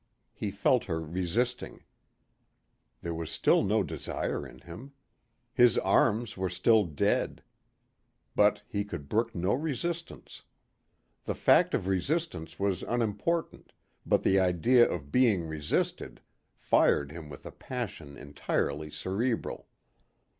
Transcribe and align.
He 0.33 0.49
felt 0.49 0.85
her 0.85 0.99
resisting. 0.99 1.83
There 3.03 3.13
was 3.13 3.29
still 3.29 3.63
no 3.63 3.83
desire 3.83 4.47
in 4.47 4.61
him. 4.61 4.93
His 5.53 5.77
arms 5.77 6.35
were 6.35 6.49
still 6.49 6.85
dead. 6.85 7.43
But 8.35 8.63
he 8.67 8.83
could 8.83 9.07
brook 9.07 9.35
no 9.35 9.53
resistance. 9.53 10.41
The 11.25 11.35
fact 11.35 11.75
of 11.75 11.85
resistance 11.85 12.57
was 12.57 12.81
unimportant 12.81 13.73
but 14.03 14.23
the 14.23 14.39
idea 14.39 14.89
of 14.89 15.11
being 15.11 15.43
resisted 15.43 16.21
fired 16.57 17.11
him 17.11 17.29
with 17.29 17.45
a 17.45 17.51
passion 17.51 18.17
entirely 18.17 18.89
cerebral. 18.89 19.67